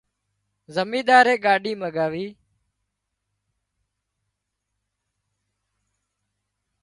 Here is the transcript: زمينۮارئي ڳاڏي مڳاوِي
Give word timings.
زمينۮارئي 0.75 1.35
ڳاڏي 1.45 1.73
مڳاوِي 1.81 2.25